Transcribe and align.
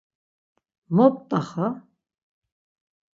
mot 0.95 1.15
p̌t̆axa. 1.27 1.67